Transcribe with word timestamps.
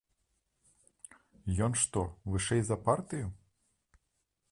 Ён 1.67 1.71
што, 1.81 2.01
вышэй 2.37 2.61
за 2.71 2.77
партыю? 2.87 3.27